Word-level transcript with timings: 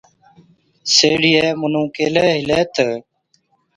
سيهڙِيئَي 0.93 1.45
مُنُون 1.59 1.85
ڪيهلَي 1.95 2.25
هِلَي 2.35 2.59
تہ، 2.75 2.87